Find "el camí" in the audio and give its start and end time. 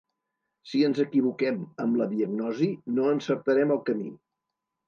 3.77-4.11